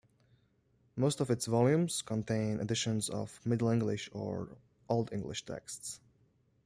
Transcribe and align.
Most 0.95 1.21
of 1.21 1.29
its 1.29 1.45
volumes 1.45 2.01
contain 2.01 2.59
editions 2.59 3.07
of 3.07 3.39
Middle 3.45 3.69
English 3.69 4.09
or 4.13 4.57
Old 4.89 5.13
English 5.13 5.45
texts. 5.45 5.99